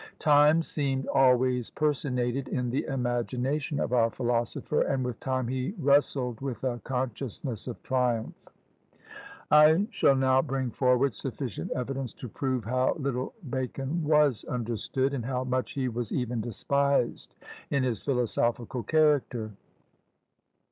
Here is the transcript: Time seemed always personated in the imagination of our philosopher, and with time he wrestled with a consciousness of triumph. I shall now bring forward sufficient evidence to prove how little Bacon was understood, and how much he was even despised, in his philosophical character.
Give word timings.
Time 0.17 0.63
seemed 0.63 1.05
always 1.13 1.69
personated 1.69 2.47
in 2.47 2.71
the 2.71 2.83
imagination 2.85 3.79
of 3.79 3.93
our 3.93 4.09
philosopher, 4.09 4.81
and 4.81 5.05
with 5.05 5.19
time 5.19 5.47
he 5.47 5.75
wrestled 5.77 6.41
with 6.41 6.63
a 6.63 6.79
consciousness 6.83 7.67
of 7.67 7.83
triumph. 7.83 8.47
I 9.51 9.85
shall 9.91 10.15
now 10.15 10.41
bring 10.41 10.71
forward 10.71 11.13
sufficient 11.13 11.69
evidence 11.73 12.13
to 12.13 12.27
prove 12.27 12.65
how 12.65 12.95
little 12.95 13.35
Bacon 13.47 14.03
was 14.03 14.43
understood, 14.45 15.13
and 15.13 15.23
how 15.23 15.43
much 15.43 15.73
he 15.73 15.87
was 15.87 16.11
even 16.11 16.41
despised, 16.41 17.35
in 17.69 17.83
his 17.83 18.01
philosophical 18.01 18.81
character. 18.81 19.51